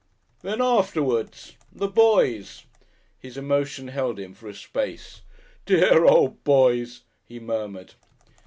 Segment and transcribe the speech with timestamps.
[0.41, 2.65] "Then afterwards the Boys!"
[3.19, 5.21] His emotion held him for a space.
[5.67, 7.93] "Dear old Boys!" he murmured.